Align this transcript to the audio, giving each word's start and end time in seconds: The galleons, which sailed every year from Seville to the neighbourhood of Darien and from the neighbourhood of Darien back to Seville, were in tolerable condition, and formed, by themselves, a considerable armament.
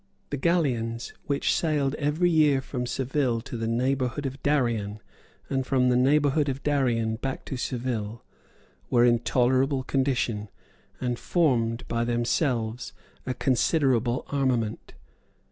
The 0.31 0.37
galleons, 0.37 1.13
which 1.27 1.53
sailed 1.53 1.93
every 1.99 2.31
year 2.31 2.59
from 2.59 2.87
Seville 2.87 3.39
to 3.41 3.55
the 3.55 3.67
neighbourhood 3.67 4.25
of 4.25 4.41
Darien 4.41 4.99
and 5.47 5.63
from 5.63 5.89
the 5.89 5.95
neighbourhood 5.95 6.49
of 6.49 6.63
Darien 6.63 7.17
back 7.17 7.45
to 7.45 7.55
Seville, 7.55 8.23
were 8.89 9.05
in 9.05 9.19
tolerable 9.19 9.83
condition, 9.83 10.49
and 10.99 11.19
formed, 11.19 11.87
by 11.87 12.03
themselves, 12.03 12.93
a 13.27 13.35
considerable 13.35 14.25
armament. 14.29 14.95